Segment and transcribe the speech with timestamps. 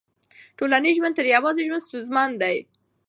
[0.57, 2.57] ټولنیز ژوند تر يوازي ژوند ستونزمن دی.